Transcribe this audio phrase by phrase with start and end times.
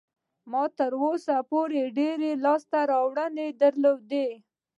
[0.51, 4.29] ما تر اوسه پورې ډېرې لاسته راوړنې درلودې.